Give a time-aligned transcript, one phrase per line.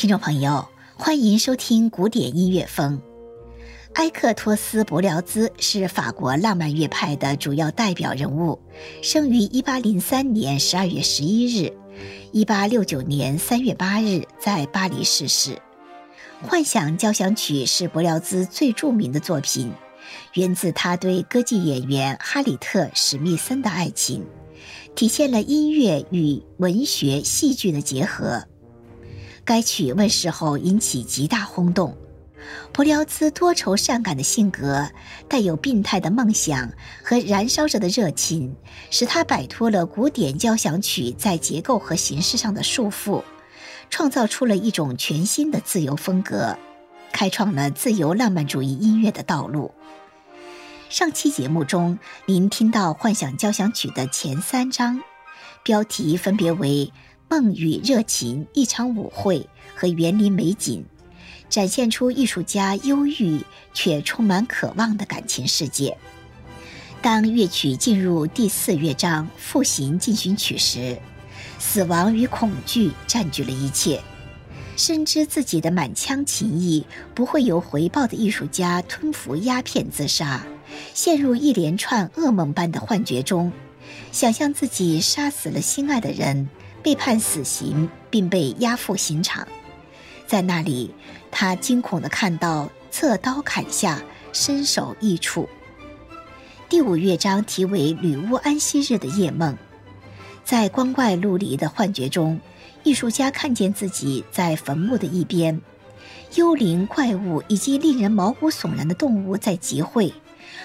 [0.00, 3.02] 听众朋友，欢迎收听古典音乐风。
[3.96, 8.58] 埃克托斯·伯辽兹是法国浪漫乐派的主要代表人物，
[9.02, 11.72] 生于1803年12月11日
[12.32, 15.50] ，1869年3月8日在巴黎逝世。
[16.48, 19.70] 《幻想交响曲》是伯辽兹最著名的作品，
[20.32, 24.24] 源自他对歌剧演员哈里特·史密森的爱情，
[24.94, 28.46] 体现了音乐与文学、戏剧的结合。
[29.50, 31.96] 该曲问世后引起极大轰动。
[32.72, 34.88] 普辽兹多愁善感的性格，
[35.26, 36.70] 带有病态的梦想
[37.02, 38.54] 和燃烧着的热情，
[38.92, 43.24] 使他摆脱了古典交响曲在结构和形式上的束缚，
[43.90, 46.56] 创造出了一种全新的自由风格，
[47.10, 49.74] 开创了自由浪漫主义音乐的道路。
[50.88, 55.02] 上期节目中，您听到《幻想交响曲》的前三章，
[55.64, 56.92] 标题分别为。
[57.30, 60.84] 梦与热情，一场舞会和园林美景，
[61.48, 63.40] 展现出艺术家忧郁
[63.72, 65.96] 却充满渴望的感情世界。
[67.00, 70.98] 当乐曲进入第四乐章复行进行曲时，
[71.60, 74.02] 死亡与恐惧占据了一切。
[74.76, 80.44] 深知自己的满腔情谊不会有回报的艺术家吞服鸦片自杀，
[80.94, 83.52] 陷入一连串噩梦般的幻觉中，
[84.10, 86.48] 想象自己杀死了心爱的人。
[86.82, 89.46] 被判死刑，并被押赴刑场，
[90.26, 90.94] 在那里，
[91.30, 94.02] 他惊恐地看到侧刀砍下，
[94.32, 95.48] 身首异处。
[96.68, 99.52] 第五乐章题为《女巫安息日的夜梦》，
[100.44, 102.40] 在光怪陆离的幻觉中，
[102.82, 105.60] 艺术家看见自己在坟墓的一边，
[106.36, 110.14] 幽灵、怪物以及令人毛骨悚然的动物在集会，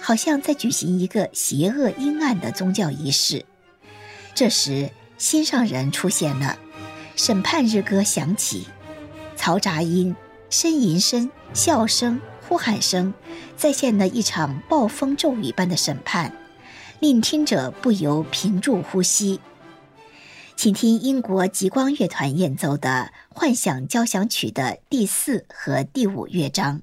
[0.00, 3.44] 好像在举行一个邪恶阴暗的宗教仪式。
[4.34, 4.90] 这时。
[5.18, 6.56] 心上人出现了，
[7.16, 8.68] 审判日歌响起，
[9.36, 10.14] 嘈杂音、
[10.48, 13.12] 呻吟声、笑声、呼喊声，
[13.56, 16.32] 再现了一场暴风骤雨般的审判，
[17.00, 19.40] 令听者不由屏住呼吸。
[20.54, 26.82] 请听英国极光乐团演奏的《幻想交响曲》的第四和第五乐章。